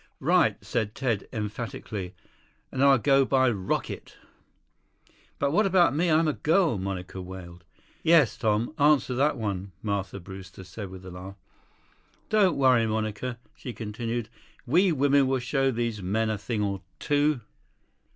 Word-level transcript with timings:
"Right," 0.19 0.57
said 0.65 0.95
Ted 0.95 1.27
emphatically. 1.31 2.15
"And 2.71 2.83
I'll 2.83 2.97
go 2.97 3.23
by 3.23 3.51
rocket." 3.51 4.17
"But 5.37 5.51
what 5.51 5.67
about 5.67 5.95
me? 5.95 6.09
I'm 6.09 6.27
a 6.27 6.33
girl," 6.33 6.79
Monica 6.79 7.21
wailed. 7.21 7.63
"Yes, 8.01 8.35
Tom. 8.35 8.73
Answer 8.79 9.13
that 9.13 9.37
one," 9.37 9.73
Martha 9.83 10.19
Brewster 10.19 10.63
said 10.63 10.89
with 10.89 11.05
a 11.05 11.11
laugh. 11.11 11.35
"Don't 12.29 12.57
worry, 12.57 12.87
Monica," 12.87 13.37
she 13.55 13.73
continued, 13.73 14.27
"we 14.65 14.91
women 14.91 15.27
will 15.27 15.37
show 15.37 15.69
these 15.69 16.01
men 16.01 16.31
a 16.31 16.37
thing 16.39 16.63
or 16.63 16.81
two." 16.97 17.41